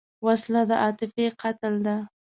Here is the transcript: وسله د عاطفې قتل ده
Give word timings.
وسله 0.25 0.61
د 0.69 0.71
عاطفې 0.83 1.25
قتل 1.41 1.73
ده 1.85 1.95